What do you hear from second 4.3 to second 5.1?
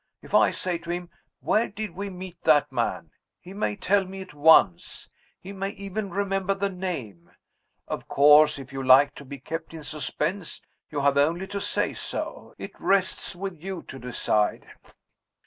once